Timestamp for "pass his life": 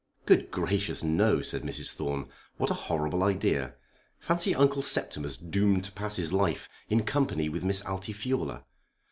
5.91-6.67